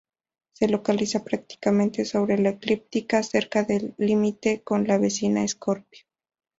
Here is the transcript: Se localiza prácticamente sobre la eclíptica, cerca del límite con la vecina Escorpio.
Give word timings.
Se 0.53 0.67
localiza 0.67 1.23
prácticamente 1.23 2.05
sobre 2.05 2.39
la 2.39 2.49
eclíptica, 2.49 3.21
cerca 3.21 3.61
del 3.61 3.93
límite 3.99 4.63
con 4.63 4.87
la 4.87 4.97
vecina 4.97 5.43
Escorpio. 5.43 6.05